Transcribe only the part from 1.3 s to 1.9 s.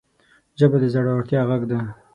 غږ ده